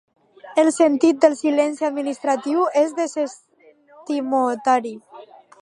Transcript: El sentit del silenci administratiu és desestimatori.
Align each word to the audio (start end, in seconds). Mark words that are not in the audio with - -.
El 0.61 0.71
sentit 0.77 1.19
del 1.25 1.35
silenci 1.41 1.87
administratiu 1.91 2.65
és 2.83 2.97
desestimatori. 3.03 4.97